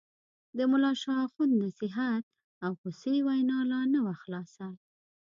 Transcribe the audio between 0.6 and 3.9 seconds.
ملا شال اخُند نصیحت او غوسې وینا لا